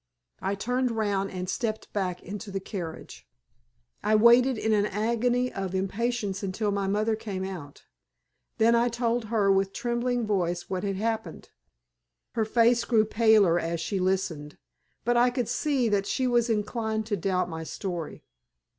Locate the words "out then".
7.45-8.73